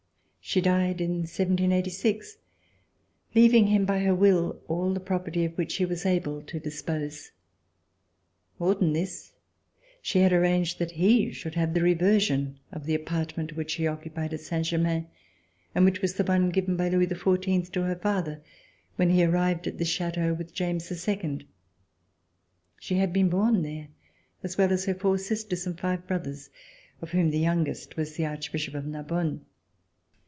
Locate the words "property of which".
4.99-5.71